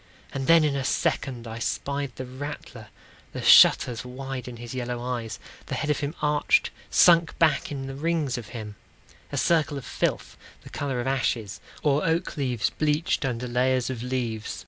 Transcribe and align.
And 0.33 0.47
then, 0.47 0.63
in 0.63 0.75
a 0.75 0.83
second, 0.83 1.45
I 1.47 1.59
spied 1.59 2.13
the 2.15 2.25
rattler— 2.25 2.87
The 3.33 3.43
shutters 3.43 4.03
wide 4.03 4.47
in 4.47 4.57
his 4.57 4.73
yellow 4.73 4.99
eyes, 4.99 5.37
The 5.67 5.75
head 5.75 5.91
of 5.91 5.99
him 5.99 6.15
arched, 6.23 6.71
sunk 6.89 7.37
back 7.37 7.71
in 7.71 7.85
the 7.85 7.93
rings 7.93 8.35
of 8.35 8.47
him, 8.47 8.77
A 9.31 9.37
circle 9.37 9.77
of 9.77 9.85
filth, 9.85 10.37
the 10.63 10.71
color 10.71 10.99
of 11.01 11.05
ashes, 11.05 11.61
Or 11.83 12.03
oak 12.03 12.35
leaves 12.35 12.71
bleached 12.71 13.23
under 13.25 13.47
layers 13.47 13.91
of 13.91 14.01
leaves. 14.01 14.59